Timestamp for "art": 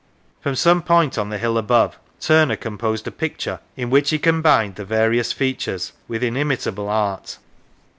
6.89-7.37